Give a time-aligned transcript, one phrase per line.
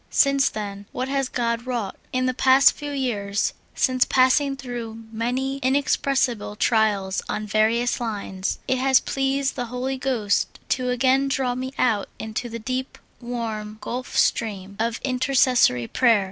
[0.09, 1.95] Since then, what has God wrought!
[2.11, 8.57] In the past few j^ears, since passing through many in expressible trials on various lines,
[8.67, 13.77] it has pleased the Holy Ghost to again draw me out into the deep, warm
[13.79, 16.19] gulf stream of intercessory prayer.